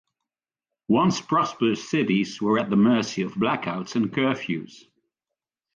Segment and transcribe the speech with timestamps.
[0.89, 4.87] Once-prosperous cities were at the mercy of blackouts and curfews.